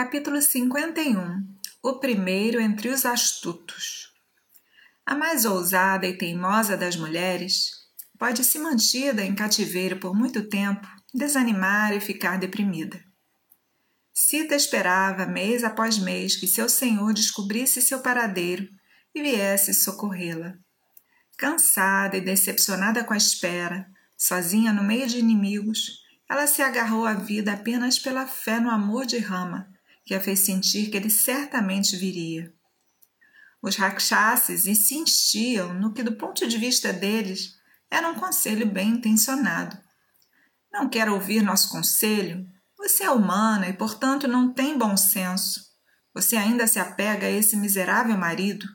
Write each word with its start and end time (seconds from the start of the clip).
Capítulo 0.00 0.40
51 0.40 1.44
O 1.82 1.94
primeiro 1.94 2.60
entre 2.60 2.88
os 2.88 3.04
astutos. 3.04 4.12
A 5.04 5.16
mais 5.16 5.44
ousada 5.44 6.06
e 6.06 6.16
teimosa 6.16 6.76
das 6.76 6.94
mulheres 6.94 7.70
pode 8.16 8.44
se 8.44 8.60
mantida 8.60 9.24
em 9.24 9.34
cativeiro 9.34 9.98
por 9.98 10.14
muito 10.14 10.48
tempo, 10.48 10.86
desanimar 11.12 11.92
e 11.92 11.98
ficar 11.98 12.38
deprimida. 12.38 13.02
Cita 14.14 14.54
esperava 14.54 15.26
mês 15.26 15.64
após 15.64 15.98
mês 15.98 16.36
que 16.36 16.46
seu 16.46 16.68
senhor 16.68 17.12
descobrisse 17.12 17.82
seu 17.82 17.98
paradeiro 17.98 18.68
e 19.12 19.20
viesse 19.20 19.74
socorrê-la. 19.74 20.54
Cansada 21.36 22.16
e 22.16 22.20
decepcionada 22.20 23.02
com 23.02 23.14
a 23.14 23.16
espera, 23.16 23.84
sozinha 24.16 24.72
no 24.72 24.84
meio 24.84 25.08
de 25.08 25.18
inimigos, 25.18 26.04
ela 26.30 26.46
se 26.46 26.62
agarrou 26.62 27.04
à 27.04 27.14
vida 27.14 27.52
apenas 27.52 27.98
pela 27.98 28.28
fé 28.28 28.60
no 28.60 28.70
amor 28.70 29.04
de 29.04 29.18
Rama, 29.18 29.76
que 30.08 30.14
a 30.14 30.20
fez 30.22 30.38
sentir 30.38 30.88
que 30.90 30.96
ele 30.96 31.10
certamente 31.10 31.94
viria. 31.94 32.50
Os 33.60 33.76
rakshasas 33.76 34.66
insistiam 34.66 35.74
no 35.74 35.92
que, 35.92 36.02
do 36.02 36.14
ponto 36.14 36.48
de 36.48 36.56
vista 36.56 36.94
deles, 36.94 37.58
era 37.90 38.08
um 38.08 38.14
conselho 38.14 38.64
bem 38.64 38.88
intencionado. 38.88 39.76
Não 40.72 40.88
quer 40.88 41.10
ouvir 41.10 41.42
nosso 41.42 41.68
conselho? 41.68 42.48
Você 42.78 43.04
é 43.04 43.10
humana 43.10 43.68
e, 43.68 43.74
portanto, 43.74 44.26
não 44.26 44.50
tem 44.50 44.78
bom 44.78 44.96
senso. 44.96 45.60
Você 46.14 46.38
ainda 46.38 46.66
se 46.66 46.78
apega 46.78 47.26
a 47.26 47.30
esse 47.30 47.54
miserável 47.54 48.16
marido. 48.16 48.66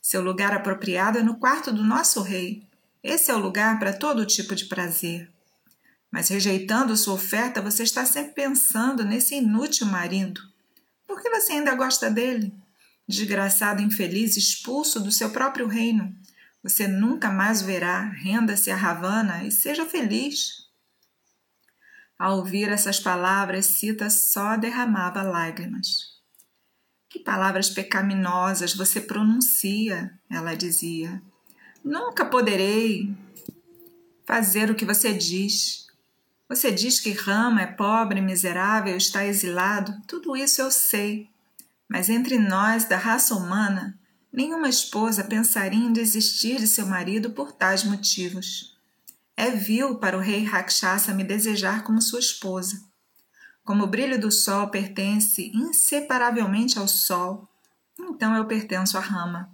Seu 0.00 0.22
lugar 0.22 0.52
apropriado 0.52 1.18
é 1.18 1.24
no 1.24 1.40
quarto 1.40 1.72
do 1.72 1.82
nosso 1.82 2.22
rei. 2.22 2.62
Esse 3.02 3.32
é 3.32 3.34
o 3.34 3.38
lugar 3.38 3.80
para 3.80 3.92
todo 3.92 4.24
tipo 4.24 4.54
de 4.54 4.66
prazer. 4.66 5.28
Mas 6.08 6.28
rejeitando 6.28 6.96
sua 6.96 7.14
oferta, 7.14 7.60
você 7.60 7.82
está 7.82 8.04
sempre 8.04 8.32
pensando 8.32 9.04
nesse 9.04 9.34
inútil 9.34 9.88
marido. 9.88 10.40
Por 11.08 11.22
que 11.22 11.30
você 11.30 11.54
ainda 11.54 11.74
gosta 11.74 12.10
dele? 12.10 12.54
Desgraçado 13.08 13.80
infeliz, 13.82 14.36
expulso 14.36 15.00
do 15.00 15.10
seu 15.10 15.30
próprio 15.30 15.66
reino. 15.66 16.14
Você 16.62 16.86
nunca 16.86 17.30
mais 17.30 17.62
verá. 17.62 18.02
Renda-se 18.10 18.70
a 18.70 18.76
Ravana 18.76 19.42
e 19.42 19.50
seja 19.50 19.86
feliz. 19.86 20.68
Ao 22.18 22.36
ouvir 22.36 22.68
essas 22.68 23.00
palavras, 23.00 23.64
Sita 23.66 24.10
só 24.10 24.56
derramava 24.56 25.22
lágrimas. 25.22 26.18
Que 27.08 27.18
palavras 27.18 27.70
pecaminosas 27.70 28.74
você 28.74 29.00
pronuncia, 29.00 30.12
ela 30.30 30.54
dizia. 30.54 31.22
Nunca 31.82 32.26
poderei 32.26 33.16
fazer 34.26 34.70
o 34.70 34.74
que 34.74 34.84
você 34.84 35.14
diz. 35.14 35.87
Você 36.48 36.72
diz 36.72 36.98
que 36.98 37.12
Rama 37.12 37.60
é 37.60 37.66
pobre, 37.66 38.22
miserável, 38.22 38.96
está 38.96 39.24
exilado. 39.26 40.00
Tudo 40.06 40.34
isso 40.34 40.62
eu 40.62 40.70
sei. 40.70 41.28
Mas 41.86 42.08
entre 42.08 42.38
nós, 42.38 42.84
da 42.84 42.96
raça 42.96 43.34
humana, 43.34 43.98
nenhuma 44.32 44.68
esposa 44.68 45.22
pensaria 45.22 45.78
em 45.78 45.92
desistir 45.92 46.56
de 46.56 46.66
seu 46.66 46.86
marido 46.86 47.30
por 47.30 47.52
tais 47.52 47.84
motivos. 47.84 48.78
É 49.36 49.50
vil 49.50 49.96
para 49.96 50.16
o 50.16 50.20
rei 50.20 50.42
Rakshasa 50.44 51.12
me 51.12 51.22
desejar 51.22 51.84
como 51.84 52.00
sua 52.00 52.18
esposa. 52.18 52.82
Como 53.62 53.84
o 53.84 53.86
brilho 53.86 54.18
do 54.18 54.32
sol 54.32 54.68
pertence 54.68 55.52
inseparavelmente 55.54 56.78
ao 56.78 56.88
sol, 56.88 57.46
então 58.00 58.34
eu 58.34 58.46
pertenço 58.46 58.96
a 58.96 59.00
Rama. 59.00 59.50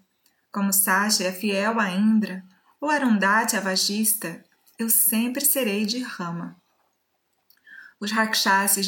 Como 0.53 0.73
Sasha 0.73 1.25
é 1.25 1.33
fiel 1.33 1.81
a 1.81 1.91
Indra, 1.91 2.45
ou 2.81 2.89
Arundhati 2.89 3.57
a 3.57 3.61
Vagista, 3.61 4.45
eu 4.79 4.89
sempre 4.89 5.45
serei 5.45 5.85
de 5.85 5.99
Rama. 5.99 6.57
Os 8.01 8.11
rakshasas 8.11 8.87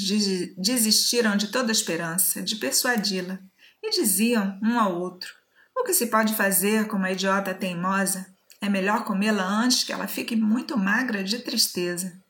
desistiram 0.56 1.36
de 1.36 1.48
toda 1.48 1.72
esperança 1.72 2.42
de 2.42 2.56
persuadi-la 2.56 3.38
e 3.82 3.90
diziam 3.90 4.58
um 4.62 4.78
ao 4.78 4.98
outro: 4.98 5.32
O 5.74 5.84
que 5.84 5.94
se 5.94 6.08
pode 6.08 6.34
fazer 6.34 6.86
com 6.86 6.96
uma 6.96 7.12
idiota 7.12 7.54
teimosa? 7.54 8.26
É 8.60 8.68
melhor 8.68 9.04
comê-la 9.04 9.44
antes 9.44 9.84
que 9.84 9.92
ela 9.92 10.08
fique 10.08 10.34
muito 10.34 10.76
magra 10.76 11.22
de 11.22 11.38
tristeza. 11.38 12.20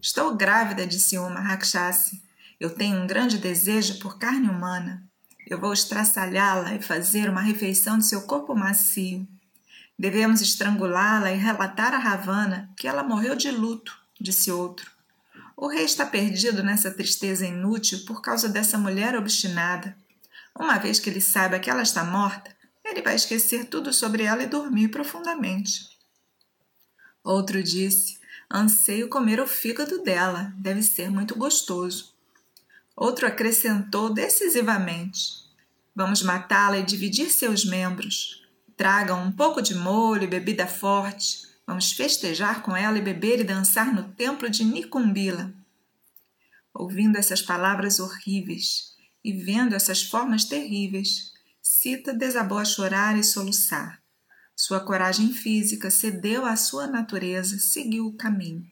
Estou 0.00 0.36
grávida, 0.36 0.86
disse 0.86 1.18
uma 1.18 1.40
rakshasi. 1.40 2.22
Eu 2.60 2.70
tenho 2.70 3.02
um 3.02 3.06
grande 3.06 3.38
desejo 3.38 3.98
por 3.98 4.18
carne 4.18 4.48
humana. 4.48 5.02
Eu 5.46 5.58
vou 5.58 5.72
estraçalhá-la 5.72 6.74
e 6.74 6.82
fazer 6.82 7.28
uma 7.28 7.40
refeição 7.40 7.98
de 7.98 8.06
seu 8.06 8.22
corpo 8.22 8.54
macio. 8.54 9.26
Devemos 9.98 10.40
estrangulá-la 10.40 11.32
e 11.32 11.36
relatar 11.36 11.94
a 11.94 11.98
Ravana 11.98 12.70
que 12.76 12.86
ela 12.86 13.02
morreu 13.02 13.34
de 13.34 13.50
luto, 13.50 13.98
disse 14.20 14.50
outro. 14.50 14.95
O 15.56 15.68
rei 15.68 15.84
está 15.84 16.04
perdido 16.04 16.62
nessa 16.62 16.90
tristeza 16.90 17.46
inútil 17.46 18.04
por 18.04 18.20
causa 18.20 18.46
dessa 18.46 18.76
mulher 18.76 19.16
obstinada. 19.16 19.96
Uma 20.54 20.78
vez 20.78 21.00
que 21.00 21.08
ele 21.08 21.20
saiba 21.20 21.58
que 21.58 21.70
ela 21.70 21.82
está 21.82 22.04
morta, 22.04 22.54
ele 22.84 23.00
vai 23.00 23.14
esquecer 23.14 23.64
tudo 23.64 23.92
sobre 23.92 24.24
ela 24.24 24.42
e 24.42 24.46
dormir 24.46 24.88
profundamente. 24.88 25.96
Outro 27.24 27.62
disse: 27.62 28.18
Anseio 28.52 29.08
comer 29.08 29.40
o 29.40 29.46
fígado 29.46 30.02
dela, 30.02 30.52
deve 30.58 30.82
ser 30.82 31.10
muito 31.10 31.34
gostoso. 31.34 32.14
Outro 32.94 33.26
acrescentou 33.26 34.12
decisivamente: 34.12 35.46
Vamos 35.94 36.22
matá-la 36.22 36.78
e 36.78 36.84
dividir 36.84 37.30
seus 37.30 37.64
membros. 37.64 38.46
Tragam 38.76 39.22
um 39.22 39.32
pouco 39.32 39.62
de 39.62 39.74
molho 39.74 40.24
e 40.24 40.28
bebida 40.28 40.66
forte. 40.66 41.45
Vamos 41.66 41.92
festejar 41.92 42.62
com 42.62 42.76
ela 42.76 42.96
e 42.96 43.02
beber 43.02 43.40
e 43.40 43.44
dançar 43.44 43.92
no 43.92 44.12
templo 44.12 44.48
de 44.48 44.64
Nicumbila. 44.64 45.52
Ouvindo 46.72 47.16
essas 47.16 47.42
palavras 47.42 47.98
horríveis 47.98 48.94
e 49.24 49.32
vendo 49.32 49.74
essas 49.74 50.02
formas 50.02 50.44
terríveis, 50.44 51.32
Sita 51.60 52.14
desabou 52.14 52.58
a 52.58 52.64
chorar 52.64 53.18
e 53.18 53.24
soluçar. 53.24 54.00
Sua 54.54 54.78
coragem 54.78 55.32
física 55.32 55.90
cedeu 55.90 56.46
à 56.46 56.54
sua 56.54 56.86
natureza, 56.86 57.58
seguiu 57.58 58.06
o 58.06 58.16
caminho. 58.16 58.64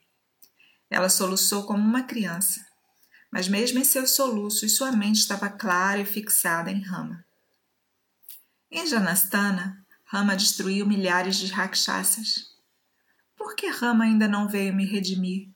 Ela 0.88 1.09
soluçou 1.09 1.65
como 1.65 1.83
uma 1.83 2.04
criança, 2.04 2.65
mas 3.31 3.49
mesmo 3.49 3.81
em 3.81 3.84
seus 3.84 4.12
soluços 4.12 4.77
sua 4.77 4.93
mente 4.93 5.19
estava 5.19 5.50
clara 5.50 6.00
e 6.00 6.04
fixada 6.04 6.71
em 6.71 6.81
Rama. 6.81 7.25
Em 8.71 8.87
Janastana, 8.87 9.84
Rama 10.04 10.37
destruiu 10.37 10.87
milhares 10.87 11.37
de 11.37 11.47
rakshasas. 11.47 12.53
Por 13.44 13.55
que 13.55 13.69
Rama 13.69 14.05
ainda 14.05 14.27
não 14.27 14.49
veio 14.49 14.75
me 14.75 14.87
redimir? 14.87 15.50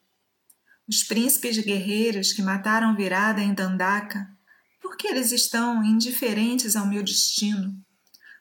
Os 0.87 1.03
príncipes 1.03 1.57
guerreiros 1.57 2.35
que 2.35 2.43
mataram 2.43 2.95
Virada 2.95 3.41
em 3.41 3.55
Dandaka, 3.55 4.29
por 4.79 4.95
que 4.95 5.09
eles 5.09 5.33
estão 5.33 5.83
indiferentes 5.83 6.77
ao 6.77 6.87
meu 6.87 7.03
destino? 7.03 7.75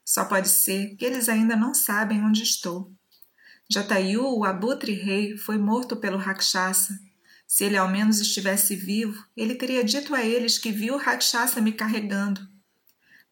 Só 0.03 0.25
pode 0.25 0.49
ser 0.49 0.97
que 0.97 1.05
eles 1.05 1.29
ainda 1.29 1.55
não 1.55 1.73
sabem 1.73 2.21
onde 2.25 2.43
estou. 2.43 2.93
Jatayu, 3.71 4.37
o 4.37 4.43
abutre 4.43 4.91
rei, 4.91 5.37
foi 5.37 5.57
morto 5.57 5.95
pelo 5.95 6.17
Rakshasa. 6.17 6.99
Se 7.47 7.63
ele 7.63 7.77
ao 7.77 7.87
menos 7.87 8.19
estivesse 8.19 8.75
vivo, 8.75 9.25
ele 9.35 9.55
teria 9.55 9.81
dito 9.81 10.13
a 10.13 10.25
eles 10.25 10.57
que 10.57 10.73
viu 10.73 10.95
o 10.95 10.99
Rakshasa 10.99 11.61
me 11.61 11.71
carregando. 11.71 12.45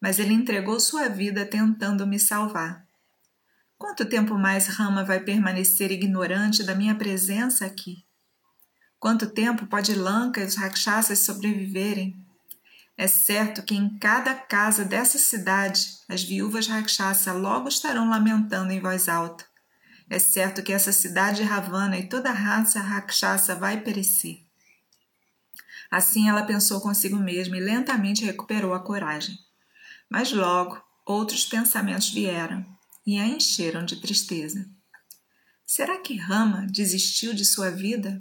Mas 0.00 0.18
ele 0.18 0.32
entregou 0.32 0.80
sua 0.80 1.10
vida 1.10 1.44
tentando 1.44 2.06
me 2.06 2.18
salvar. 2.18 2.85
Quanto 3.78 4.06
tempo 4.06 4.38
mais 4.38 4.66
Rama 4.68 5.04
vai 5.04 5.20
permanecer 5.20 5.92
ignorante 5.92 6.62
da 6.62 6.74
minha 6.74 6.94
presença 6.94 7.66
aqui? 7.66 8.06
Quanto 8.98 9.26
tempo 9.28 9.66
pode 9.66 9.94
Lanka 9.94 10.40
e 10.40 10.44
os 10.46 10.54
Rakshasas 10.54 11.18
sobreviverem? 11.18 12.16
É 12.96 13.06
certo 13.06 13.62
que 13.62 13.74
em 13.74 13.98
cada 13.98 14.34
casa 14.34 14.82
dessa 14.82 15.18
cidade 15.18 15.86
as 16.08 16.22
viúvas 16.22 16.66
Rakshasa 16.66 17.34
logo 17.34 17.68
estarão 17.68 18.08
lamentando 18.08 18.72
em 18.72 18.80
voz 18.80 19.10
alta. 19.10 19.44
É 20.08 20.18
certo 20.18 20.62
que 20.62 20.72
essa 20.72 20.92
cidade 20.92 21.42
Ravana 21.42 21.98
e 21.98 22.08
toda 22.08 22.30
a 22.30 22.34
raça 22.34 22.80
Rakshasa 22.80 23.54
vai 23.54 23.82
perecer. 23.82 24.38
Assim 25.90 26.30
ela 26.30 26.44
pensou 26.44 26.80
consigo 26.80 27.16
mesma 27.16 27.58
e 27.58 27.60
lentamente 27.60 28.24
recuperou 28.24 28.72
a 28.72 28.80
coragem. 28.80 29.36
Mas 30.08 30.32
logo 30.32 30.82
outros 31.04 31.44
pensamentos 31.44 32.08
vieram 32.08 32.75
e 33.06 33.18
a 33.18 33.26
encheram 33.26 33.84
de 33.84 34.00
tristeza. 34.00 34.68
Será 35.64 35.98
que 35.98 36.16
Rama 36.16 36.66
desistiu 36.68 37.32
de 37.32 37.44
sua 37.44 37.70
vida, 37.70 38.20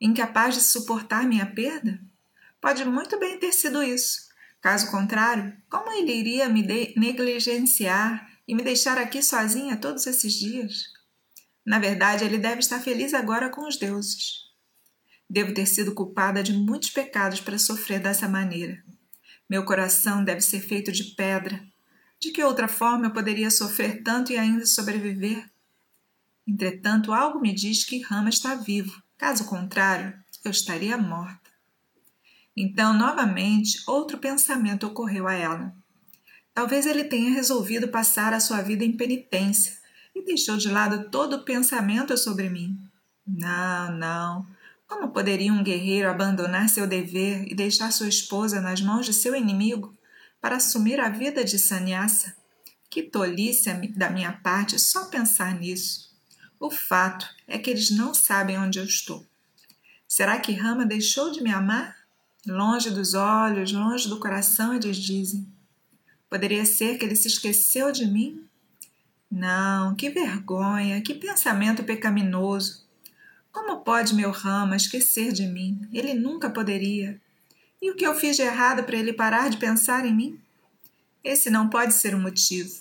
incapaz 0.00 0.54
de 0.54 0.60
suportar 0.60 1.26
minha 1.26 1.46
perda? 1.46 2.00
Pode 2.60 2.84
muito 2.84 3.18
bem 3.18 3.38
ter 3.38 3.52
sido 3.52 3.82
isso. 3.82 4.28
Caso 4.60 4.90
contrário, 4.90 5.56
como 5.68 5.90
ele 5.90 6.12
iria 6.12 6.48
me 6.48 6.62
negligenciar 6.96 8.28
e 8.46 8.54
me 8.54 8.62
deixar 8.62 8.98
aqui 8.98 9.22
sozinha 9.22 9.76
todos 9.76 10.06
esses 10.06 10.34
dias? 10.34 10.84
Na 11.64 11.78
verdade, 11.78 12.24
ele 12.24 12.38
deve 12.38 12.60
estar 12.60 12.80
feliz 12.80 13.14
agora 13.14 13.48
com 13.48 13.66
os 13.66 13.78
deuses. 13.78 14.50
Devo 15.28 15.54
ter 15.54 15.66
sido 15.66 15.94
culpada 15.94 16.42
de 16.42 16.52
muitos 16.52 16.90
pecados 16.90 17.40
para 17.40 17.58
sofrer 17.58 18.00
dessa 18.00 18.28
maneira. 18.28 18.82
Meu 19.48 19.64
coração 19.64 20.24
deve 20.24 20.40
ser 20.40 20.60
feito 20.60 20.92
de 20.92 21.04
pedra 21.14 21.69
de 22.20 22.30
que 22.30 22.44
outra 22.44 22.68
forma 22.68 23.06
eu 23.06 23.12
poderia 23.12 23.50
sofrer 23.50 24.02
tanto 24.02 24.30
e 24.30 24.36
ainda 24.36 24.66
sobreviver? 24.66 25.50
Entretanto, 26.46 27.14
algo 27.14 27.40
me 27.40 27.54
diz 27.54 27.82
que 27.84 28.02
Rama 28.02 28.28
está 28.28 28.54
vivo. 28.54 29.02
Caso 29.16 29.44
contrário, 29.46 30.12
eu 30.44 30.50
estaria 30.50 30.98
morta. 30.98 31.50
Então, 32.54 32.92
novamente, 32.92 33.82
outro 33.86 34.18
pensamento 34.18 34.86
ocorreu 34.86 35.26
a 35.26 35.32
ela. 35.32 35.74
Talvez 36.52 36.84
ele 36.84 37.04
tenha 37.04 37.30
resolvido 37.30 37.88
passar 37.88 38.34
a 38.34 38.40
sua 38.40 38.60
vida 38.60 38.84
em 38.84 38.96
penitência 38.96 39.78
e 40.14 40.22
deixou 40.22 40.58
de 40.58 40.68
lado 40.68 41.08
todo 41.10 41.36
o 41.36 41.44
pensamento 41.44 42.18
sobre 42.18 42.50
mim. 42.50 42.78
Não, 43.26 43.92
não. 43.96 44.46
Como 44.86 45.08
poderia 45.10 45.52
um 45.52 45.62
guerreiro 45.62 46.10
abandonar 46.10 46.68
seu 46.68 46.86
dever 46.86 47.50
e 47.50 47.54
deixar 47.54 47.92
sua 47.92 48.08
esposa 48.08 48.60
nas 48.60 48.82
mãos 48.82 49.06
de 49.06 49.14
seu 49.14 49.34
inimigo 49.34 49.96
para 50.40 50.56
assumir 50.56 50.98
a 51.00 51.08
vida 51.08 51.44
de 51.44 51.58
sannyasa? 51.58 52.34
Que 52.88 53.02
tolice 53.02 53.72
da 53.96 54.10
minha 54.10 54.32
parte 54.32 54.78
só 54.78 55.06
pensar 55.06 55.54
nisso. 55.58 56.10
O 56.58 56.70
fato 56.70 57.26
é 57.46 57.58
que 57.58 57.70
eles 57.70 57.90
não 57.90 58.12
sabem 58.12 58.58
onde 58.58 58.78
eu 58.78 58.84
estou. 58.84 59.26
Será 60.06 60.38
que 60.40 60.52
Rama 60.52 60.84
deixou 60.84 61.30
de 61.30 61.42
me 61.42 61.52
amar? 61.52 61.96
Longe 62.46 62.90
dos 62.90 63.14
olhos, 63.14 63.72
longe 63.72 64.08
do 64.08 64.18
coração, 64.18 64.74
eles 64.74 64.96
dizem. 64.96 65.46
Poderia 66.28 66.64
ser 66.64 66.98
que 66.98 67.04
ele 67.04 67.16
se 67.16 67.28
esqueceu 67.28 67.92
de 67.92 68.06
mim? 68.06 68.44
Não, 69.30 69.94
que 69.94 70.10
vergonha, 70.10 71.00
que 71.00 71.14
pensamento 71.14 71.84
pecaminoso. 71.84 72.84
Como 73.52 73.80
pode 73.80 74.14
meu 74.14 74.30
Rama 74.30 74.76
esquecer 74.76 75.32
de 75.32 75.46
mim? 75.46 75.88
Ele 75.92 76.14
nunca 76.14 76.50
poderia. 76.50 77.20
E 77.80 77.90
o 77.90 77.94
que 77.94 78.06
eu 78.06 78.14
fiz 78.14 78.36
de 78.36 78.42
errado 78.42 78.84
para 78.84 78.96
ele 78.96 79.12
parar 79.12 79.48
de 79.48 79.56
pensar 79.56 80.04
em 80.04 80.14
mim? 80.14 80.40
Esse 81.24 81.48
não 81.48 81.68
pode 81.68 81.94
ser 81.94 82.14
o 82.14 82.18
motivo. 82.18 82.74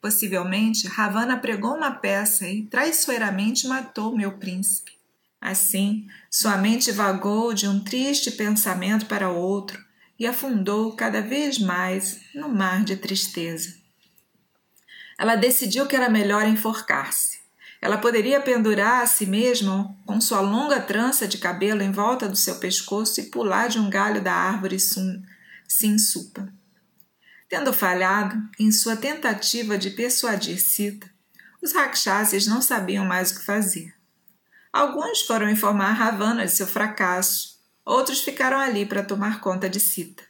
Possivelmente, 0.00 0.86
Ravana 0.86 1.36
pregou 1.36 1.74
uma 1.74 1.90
peça 1.90 2.48
e 2.48 2.62
traiçoeiramente 2.62 3.66
matou 3.66 4.16
meu 4.16 4.38
príncipe. 4.38 4.92
Assim, 5.40 6.06
sua 6.30 6.56
mente 6.56 6.92
vagou 6.92 7.52
de 7.52 7.68
um 7.68 7.82
triste 7.82 8.30
pensamento 8.30 9.06
para 9.06 9.30
outro 9.30 9.84
e 10.18 10.26
afundou 10.26 10.94
cada 10.94 11.20
vez 11.20 11.58
mais 11.58 12.20
no 12.34 12.48
mar 12.48 12.84
de 12.84 12.96
tristeza. 12.96 13.76
Ela 15.18 15.34
decidiu 15.34 15.86
que 15.86 15.96
era 15.96 16.08
melhor 16.08 16.46
enforcar-se. 16.46 17.38
Ela 17.86 17.98
poderia 17.98 18.40
pendurar 18.40 19.04
a 19.04 19.06
si 19.06 19.24
mesma 19.26 19.96
com 20.04 20.20
sua 20.20 20.40
longa 20.40 20.80
trança 20.80 21.28
de 21.28 21.38
cabelo 21.38 21.82
em 21.82 21.92
volta 21.92 22.28
do 22.28 22.34
seu 22.34 22.56
pescoço 22.56 23.20
e 23.20 23.26
pular 23.26 23.68
de 23.68 23.78
um 23.78 23.88
galho 23.88 24.20
da 24.20 24.32
árvore 24.32 24.76
Sinsupa. 25.68 26.52
Tendo 27.48 27.72
falhado 27.72 28.36
em 28.58 28.72
sua 28.72 28.96
tentativa 28.96 29.78
de 29.78 29.90
persuadir 29.90 30.60
Sita, 30.60 31.08
os 31.62 31.72
rakshasas 31.72 32.44
não 32.48 32.60
sabiam 32.60 33.04
mais 33.04 33.30
o 33.30 33.38
que 33.38 33.46
fazer. 33.46 33.94
Alguns 34.72 35.20
foram 35.20 35.48
informar 35.48 35.92
Ravana 35.92 36.44
de 36.44 36.50
seu 36.50 36.66
fracasso, 36.66 37.60
outros 37.84 38.20
ficaram 38.20 38.58
ali 38.58 38.84
para 38.84 39.04
tomar 39.04 39.38
conta 39.38 39.70
de 39.70 39.78
Sita. 39.78 40.24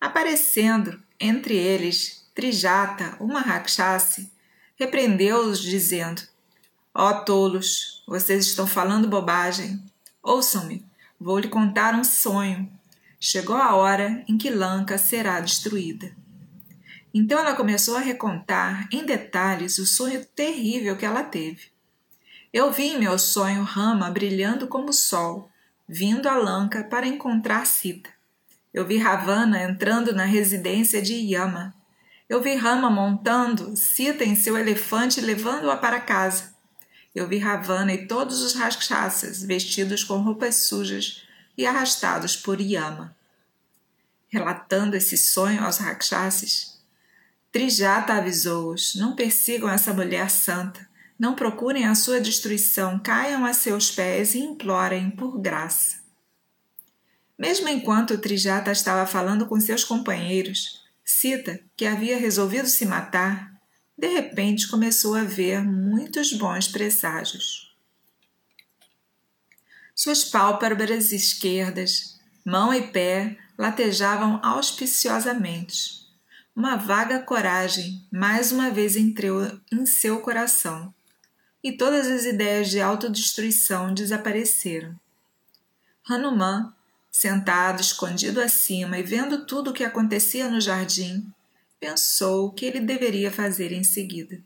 Aparecendo 0.00 1.02
entre 1.20 1.54
eles 1.54 2.24
Trijata, 2.34 3.14
uma 3.20 3.42
rakshasi, 3.42 4.32
repreendeu-os, 4.76 5.60
dizendo: 5.60 6.22
Ó 6.94 7.10
oh, 7.10 7.24
tolos, 7.24 8.02
vocês 8.06 8.46
estão 8.46 8.66
falando 8.66 9.08
bobagem. 9.08 9.82
Ouçam-me, 10.22 10.84
vou 11.18 11.38
lhe 11.38 11.48
contar 11.48 11.94
um 11.94 12.04
sonho. 12.04 12.70
Chegou 13.20 13.56
a 13.56 13.74
hora 13.74 14.24
em 14.28 14.36
que 14.36 14.50
Lanka 14.50 14.98
será 14.98 15.40
destruída. 15.40 16.14
Então 17.12 17.38
ela 17.38 17.54
começou 17.54 17.96
a 17.96 18.00
recontar 18.00 18.88
em 18.92 19.04
detalhes 19.04 19.78
o 19.78 19.86
sonho 19.86 20.24
terrível 20.34 20.96
que 20.96 21.06
ela 21.06 21.22
teve. 21.22 21.68
Eu 22.52 22.70
vi 22.70 22.88
em 22.88 22.98
meu 22.98 23.18
sonho 23.18 23.62
Rama 23.62 24.10
brilhando 24.10 24.66
como 24.66 24.90
o 24.90 24.92
sol, 24.92 25.50
vindo 25.88 26.28
a 26.28 26.36
Lanka 26.36 26.84
para 26.84 27.06
encontrar 27.06 27.66
Sita. 27.66 28.10
Eu 28.72 28.86
vi 28.86 28.98
Ravana 28.98 29.62
entrando 29.62 30.12
na 30.12 30.24
residência 30.24 31.00
de 31.00 31.14
Yama 31.14 31.74
eu 32.28 32.42
vi 32.42 32.54
Rama 32.54 32.90
montando 32.90 33.76
Sita 33.76 34.24
em 34.24 34.34
seu 34.34 34.56
elefante 34.56 35.20
levando-a 35.20 35.76
para 35.76 36.00
casa. 36.00 36.54
Eu 37.14 37.28
vi 37.28 37.38
Ravana 37.38 37.92
e 37.92 38.06
todos 38.08 38.42
os 38.42 38.54
rakshasas 38.54 39.42
vestidos 39.42 40.02
com 40.02 40.18
roupas 40.18 40.56
sujas 40.56 41.22
e 41.56 41.64
arrastados 41.64 42.36
por 42.36 42.60
Yama. 42.60 43.14
Relatando 44.28 44.96
esse 44.96 45.16
sonho 45.16 45.62
aos 45.64 45.78
rakshasas, 45.78 46.80
Trijata 47.52 48.14
avisou-os: 48.14 48.96
não 48.96 49.14
persigam 49.14 49.68
essa 49.68 49.92
mulher 49.92 50.28
santa, 50.28 50.88
não 51.16 51.36
procurem 51.36 51.86
a 51.86 51.94
sua 51.94 52.20
destruição, 52.20 52.98
caiam 52.98 53.44
a 53.44 53.52
seus 53.52 53.92
pés 53.92 54.34
e 54.34 54.40
implorem 54.40 55.10
por 55.10 55.38
graça. 55.38 56.02
Mesmo 57.38 57.68
enquanto 57.68 58.18
Trijata 58.18 58.72
estava 58.72 59.06
falando 59.06 59.46
com 59.46 59.60
seus 59.60 59.84
companheiros, 59.84 60.83
Sita, 61.04 61.60
que 61.76 61.84
havia 61.84 62.18
resolvido 62.18 62.66
se 62.66 62.86
matar, 62.86 63.52
de 63.96 64.08
repente 64.08 64.68
começou 64.68 65.14
a 65.14 65.22
ver 65.22 65.62
muitos 65.62 66.32
bons 66.32 66.66
presságios. 66.66 67.76
Suas 69.94 70.24
pálpebras 70.24 71.12
esquerdas, 71.12 72.18
mão 72.44 72.74
e 72.74 72.88
pé 72.88 73.38
latejavam 73.56 74.40
auspiciosamente. 74.42 76.04
Uma 76.56 76.76
vaga 76.76 77.20
coragem 77.20 78.06
mais 78.10 78.50
uma 78.50 78.70
vez 78.70 78.96
entrou 78.96 79.42
em 79.72 79.86
seu 79.86 80.20
coração, 80.20 80.92
e 81.62 81.72
todas 81.72 82.06
as 82.06 82.24
ideias 82.24 82.70
de 82.70 82.80
autodestruição 82.80 83.94
desapareceram. 83.94 84.98
Hanuman 86.08 86.72
Sentado, 87.16 87.80
escondido 87.80 88.40
acima 88.40 88.98
e 88.98 89.02
vendo 89.04 89.46
tudo 89.46 89.70
o 89.70 89.72
que 89.72 89.84
acontecia 89.84 90.50
no 90.50 90.60
jardim, 90.60 91.32
pensou 91.78 92.46
o 92.48 92.52
que 92.52 92.66
ele 92.66 92.80
deveria 92.80 93.30
fazer 93.30 93.70
em 93.70 93.84
seguida. 93.84 94.42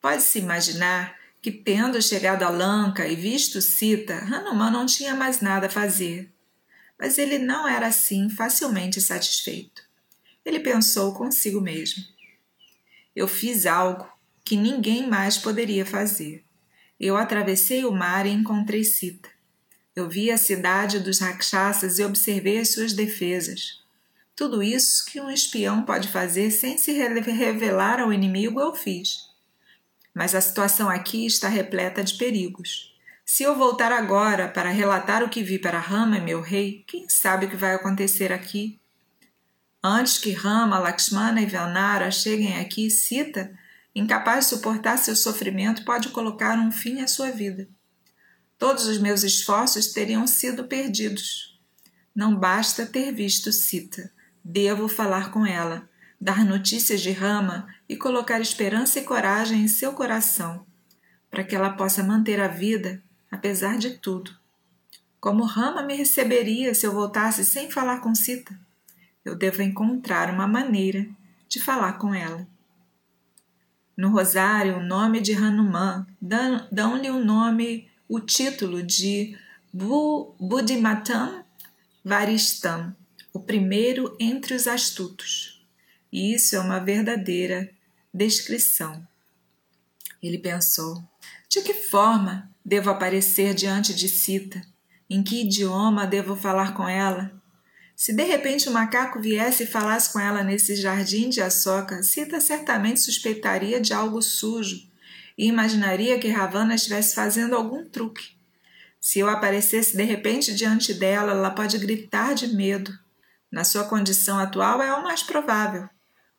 Pode-se 0.00 0.38
imaginar 0.38 1.14
que, 1.42 1.50
tendo 1.50 2.00
chegado 2.00 2.42
a 2.42 2.48
Lanka 2.48 3.06
e 3.06 3.14
visto 3.14 3.60
Sita, 3.60 4.14
Hanuman 4.14 4.70
não 4.70 4.86
tinha 4.86 5.14
mais 5.14 5.42
nada 5.42 5.66
a 5.66 5.70
fazer. 5.70 6.32
Mas 6.98 7.18
ele 7.18 7.38
não 7.38 7.68
era 7.68 7.88
assim 7.88 8.30
facilmente 8.30 8.98
satisfeito. 9.02 9.82
Ele 10.42 10.60
pensou 10.60 11.12
consigo 11.12 11.60
mesmo. 11.60 12.02
Eu 13.14 13.28
fiz 13.28 13.66
algo 13.66 14.10
que 14.42 14.56
ninguém 14.56 15.06
mais 15.06 15.36
poderia 15.36 15.84
fazer. 15.84 16.42
Eu 16.98 17.14
atravessei 17.14 17.84
o 17.84 17.92
mar 17.92 18.24
e 18.24 18.30
encontrei 18.30 18.82
Sita. 18.82 19.35
Eu 19.96 20.10
vi 20.10 20.30
a 20.30 20.36
cidade 20.36 21.00
dos 21.00 21.20
rakshasas 21.20 21.98
e 21.98 22.04
observei 22.04 22.58
as 22.58 22.74
suas 22.74 22.92
defesas. 22.92 23.82
Tudo 24.36 24.62
isso 24.62 25.06
que 25.06 25.18
um 25.18 25.30
espião 25.30 25.82
pode 25.82 26.08
fazer 26.08 26.50
sem 26.50 26.76
se 26.76 26.92
revelar 26.92 27.98
ao 27.98 28.12
inimigo 28.12 28.60
eu 28.60 28.74
fiz. 28.74 29.30
Mas 30.14 30.34
a 30.34 30.40
situação 30.42 30.90
aqui 30.90 31.24
está 31.24 31.48
repleta 31.48 32.04
de 32.04 32.12
perigos. 32.18 32.94
Se 33.24 33.42
eu 33.42 33.56
voltar 33.56 33.90
agora 33.90 34.48
para 34.48 34.68
relatar 34.68 35.22
o 35.24 35.30
que 35.30 35.42
vi 35.42 35.58
para 35.58 35.78
Rama, 35.78 36.20
meu 36.20 36.42
rei, 36.42 36.84
quem 36.86 37.08
sabe 37.08 37.46
o 37.46 37.50
que 37.50 37.56
vai 37.56 37.74
acontecer 37.74 38.30
aqui? 38.30 38.78
Antes 39.82 40.18
que 40.18 40.32
Rama, 40.32 40.78
Lakshmana 40.78 41.40
e 41.40 41.46
Vanara 41.46 42.10
cheguem 42.10 42.60
aqui, 42.60 42.90
Sita, 42.90 43.50
incapaz 43.94 44.44
de 44.44 44.50
suportar 44.50 44.98
seu 44.98 45.16
sofrimento, 45.16 45.86
pode 45.86 46.10
colocar 46.10 46.58
um 46.58 46.70
fim 46.70 47.00
à 47.00 47.08
sua 47.08 47.30
vida. 47.30 47.66
Todos 48.58 48.86
os 48.86 48.98
meus 48.98 49.22
esforços 49.22 49.88
teriam 49.88 50.26
sido 50.26 50.64
perdidos. 50.64 51.60
Não 52.14 52.34
basta 52.34 52.86
ter 52.86 53.12
visto 53.12 53.52
Sita. 53.52 54.10
Devo 54.42 54.88
falar 54.88 55.30
com 55.30 55.44
ela, 55.44 55.88
dar 56.20 56.44
notícias 56.44 57.00
de 57.00 57.10
Rama 57.10 57.66
e 57.88 57.96
colocar 57.96 58.40
esperança 58.40 58.98
e 58.98 59.04
coragem 59.04 59.62
em 59.62 59.68
seu 59.68 59.92
coração, 59.92 60.64
para 61.30 61.44
que 61.44 61.54
ela 61.54 61.70
possa 61.70 62.02
manter 62.02 62.40
a 62.40 62.48
vida, 62.48 63.02
apesar 63.30 63.76
de 63.76 63.98
tudo. 63.98 64.30
Como 65.20 65.44
Rama 65.44 65.82
me 65.82 65.94
receberia 65.94 66.74
se 66.74 66.86
eu 66.86 66.92
voltasse 66.92 67.44
sem 67.44 67.70
falar 67.70 68.00
com 68.00 68.14
Sita? 68.14 68.58
Eu 69.24 69.34
devo 69.34 69.60
encontrar 69.60 70.30
uma 70.30 70.46
maneira 70.46 71.06
de 71.48 71.60
falar 71.60 71.94
com 71.94 72.14
ela. 72.14 72.46
No 73.96 74.10
rosário, 74.10 74.78
o 74.78 74.82
nome 74.82 75.20
de 75.20 75.34
Hanuman 75.34 76.06
dão-lhe 76.20 77.10
o 77.10 77.14
um 77.14 77.24
nome 77.24 77.90
o 78.08 78.20
título 78.20 78.82
de 78.82 79.36
Buddhimatam 79.72 81.44
Varistam, 82.04 82.94
o 83.32 83.40
primeiro 83.40 84.16
entre 84.20 84.54
os 84.54 84.68
astutos. 84.68 85.66
E 86.12 86.34
isso 86.34 86.54
é 86.54 86.60
uma 86.60 86.78
verdadeira 86.78 87.68
descrição. 88.14 89.06
Ele 90.22 90.38
pensou: 90.38 91.02
de 91.48 91.60
que 91.62 91.74
forma 91.74 92.48
devo 92.64 92.90
aparecer 92.90 93.54
diante 93.54 93.92
de 93.92 94.08
Sita? 94.08 94.62
Em 95.10 95.22
que 95.22 95.42
idioma 95.42 96.06
devo 96.06 96.34
falar 96.36 96.74
com 96.74 96.88
ela? 96.88 97.32
Se 97.94 98.12
de 98.12 98.24
repente 98.24 98.68
o 98.68 98.72
macaco 98.72 99.20
viesse 99.20 99.64
e 99.64 99.66
falasse 99.66 100.12
com 100.12 100.20
ela 100.20 100.42
nesse 100.42 100.76
jardim 100.76 101.28
de 101.28 101.40
açoca, 101.40 102.02
Sita 102.02 102.40
certamente 102.40 103.00
suspeitaria 103.00 103.80
de 103.80 103.92
algo 103.92 104.20
sujo 104.22 104.86
e 105.36 105.46
imaginaria 105.46 106.18
que 106.18 106.28
Ravana 106.28 106.74
estivesse 106.74 107.14
fazendo 107.14 107.54
algum 107.54 107.88
truque. 107.88 108.36
Se 109.00 109.18
eu 109.18 109.28
aparecesse 109.28 109.96
de 109.96 110.02
repente 110.02 110.54
diante 110.54 110.94
dela, 110.94 111.32
ela 111.32 111.50
pode 111.50 111.78
gritar 111.78 112.34
de 112.34 112.48
medo. 112.48 112.92
Na 113.50 113.62
sua 113.62 113.84
condição 113.84 114.38
atual 114.38 114.82
é 114.82 114.92
o 114.92 115.02
mais 115.02 115.22
provável. 115.22 115.88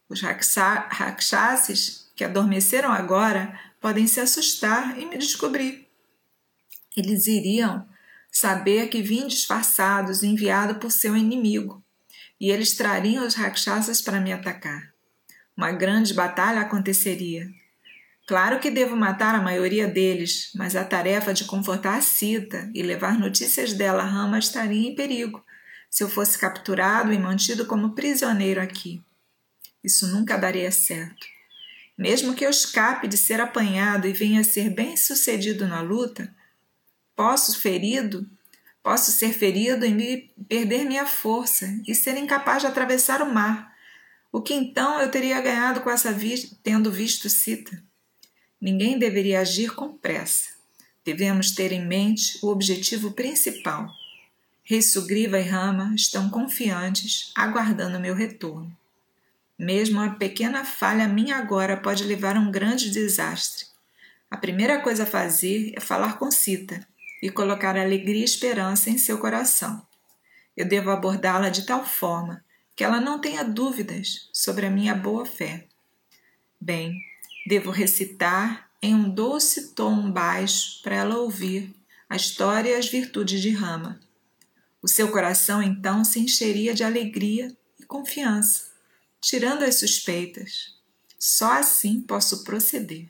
Os 0.10 0.22
rakshasas 0.22 2.12
que 2.16 2.24
adormeceram 2.24 2.92
agora 2.92 3.60
podem 3.80 4.08
se 4.08 4.20
assustar 4.20 5.00
e 5.00 5.06
me 5.06 5.18
descobrir. 5.18 5.88
Eles 6.96 7.27
iriam 7.27 7.88
saber 8.32 8.88
que 8.89 9.01
vim 9.01 9.27
disfarçados 9.27 10.24
enviado 10.24 10.75
por 10.75 10.92
seu 10.92 11.16
inimigo, 11.16 11.84
e 12.39 12.50
eles 12.50 12.75
trariam 12.75 13.25
os 13.25 13.36
rakshasas 13.36 14.01
para 14.01 14.20
me 14.20 14.34
atacar. 14.34 14.94
Uma 15.56 15.72
grande 15.72 16.13
batalha 16.13 16.62
aconteceria. 16.62 17.48
Claro 18.27 18.60
que 18.60 18.69
devo 18.69 18.93
matar 18.93 19.34
a 19.36 19.41
maioria 19.41 19.88
deles, 19.88 20.51
mas 20.53 20.75
a 20.75 20.84
tarefa 20.84 21.34
de 21.34 21.46
confortar 21.46 22.03
Sita 22.03 22.69
e 22.75 22.84
levar 22.84 23.17
notícias 23.17 23.72
dela 23.72 24.03
a 24.03 24.05
Rama 24.05 24.38
estaria 24.38 24.89
em 24.89 24.93
perigo 24.93 25.41
se 25.89 26.03
eu 26.03 26.10
fosse 26.10 26.38
capturado 26.38 27.13
e 27.13 27.17
mantido 27.17 27.65
como 27.65 27.96
prisioneiro 27.96 28.62
aqui. 28.62 29.01
Isso 29.81 30.07
nunca 30.07 30.36
daria 30.36 30.69
certo. 30.74 31.25
Mesmo 31.98 32.36
que 32.36 32.46
eu 32.46 32.50
escape 32.50 33.07
de 33.07 33.17
ser 33.17 33.39
apanhado 33.39 34.05
e 34.05 34.12
venha 34.12 34.41
a 34.41 34.43
ser 34.43 34.69
bem 34.72 34.98
sucedido 34.98 35.65
na 35.65 35.79
luta, 35.79 36.29
posso 37.15 37.57
ferido, 37.57 38.29
posso 38.84 39.10
ser 39.10 39.31
ferido 39.31 39.86
e 39.86 39.93
me 39.93 40.29
perder 40.50 40.84
minha 40.84 41.05
força 41.05 41.65
e 41.88 41.96
ser 41.96 42.17
incapaz 42.17 42.62
de 42.62 42.67
atravessar 42.67 43.22
o 43.22 43.34
mar. 43.34 43.74
O 44.34 44.41
que 44.41 44.53
então 44.53 45.00
eu 45.00 45.10
teria 45.10 45.39
ganhado 45.39 45.79
com 45.79 45.89
essa 45.89 46.12
vi 46.12 46.36
tendo 46.62 46.91
visto 46.91 47.29
Sita? 47.29 47.87
Ninguém 48.60 48.98
deveria 48.98 49.42
agir 49.42 49.74
com 49.76 49.98
pressa. 49.98 50.50
Devemos 51.06 51.52
ter 51.52 51.72
em 51.72 51.86
mente 51.86 52.40
o 52.42 52.48
objetivo 52.48 53.12
principal. 53.12 53.90
Rei 54.64 54.82
Sugriva 54.82 55.40
e 55.40 55.44
Rama 55.44 55.94
estão 55.96 56.30
confiantes, 56.30 57.32
aguardando 57.36 58.00
meu 58.00 58.14
retorno. 58.14 58.76
Mesmo 59.58 60.00
uma 60.00 60.16
pequena 60.16 60.66
falha 60.66 61.08
minha 61.08 61.38
agora 61.38 61.78
pode 61.78 62.04
levar 62.04 62.36
a 62.36 62.40
um 62.40 62.52
grande 62.52 62.92
desastre. 62.92 63.66
A 64.30 64.36
primeira 64.36 64.82
coisa 64.82 65.04
a 65.04 65.08
fazer 65.08 65.72
é 65.76 65.80
falar 65.80 66.20
com 66.20 66.30
Sita 66.30 66.86
e 67.22 67.32
colocar 67.32 67.78
alegria 67.78 68.22
e 68.22 68.26
esperança 68.26 68.90
em 68.90 68.98
seu 68.98 69.18
coração. 69.18 69.82
Eu 70.56 70.68
devo 70.68 70.90
abordá-la 70.90 71.50
de 71.50 71.66
tal 71.66 71.86
forma 71.86 72.44
que 72.76 72.84
ela 72.84 73.00
não 73.00 73.20
tenha 73.20 73.44
dúvidas 73.44 74.30
sobre 74.34 74.66
a 74.66 74.70
minha 74.70 74.94
boa 74.94 75.26
fé. 75.26 75.66
Bem, 76.60 77.02
Devo 77.48 77.72
recitar 77.72 78.70
em 78.82 78.94
um 78.94 79.10
doce 79.10 79.70
tom 79.70 80.12
baixo 80.12 80.82
para 80.84 80.98
ela 80.98 81.18
ouvir 81.18 81.74
a 82.10 82.18
história 82.18 82.72
e 82.72 82.75
as 82.75 82.89
virtudes 82.89 83.42
de 83.42 83.51
Rama. 83.51 84.01
O 84.82 84.88
seu 84.89 85.10
coração 85.10 85.63
então 85.63 86.04
se 86.04 86.20
encheria 86.20 86.74
de 86.74 86.84
alegria 86.84 87.56
e 87.80 87.86
confiança, 87.86 88.66
tirando 89.22 89.63
as 89.63 89.80
suspeitas. 89.80 90.75
Só 91.18 91.54
assim 91.54 92.01
posso 92.01 92.44
proceder. 92.44 93.10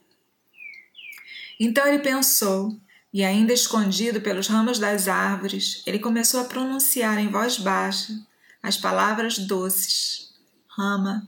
Então 1.59 1.87
ele 1.87 2.03
pensou, 2.03 2.79
e 3.11 3.23
ainda 3.23 3.53
escondido 3.53 4.21
pelos 4.21 4.45
ramos 4.45 4.77
das 4.77 5.07
árvores, 5.07 5.81
ele 5.87 5.97
começou 5.97 6.41
a 6.41 6.45
pronunciar 6.45 7.17
em 7.17 7.31
voz 7.31 7.57
baixa 7.57 8.13
as 8.61 8.77
palavras 8.77 9.39
doces: 9.39 10.31
Rama, 10.67 11.27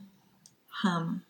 Rama. 0.68 1.29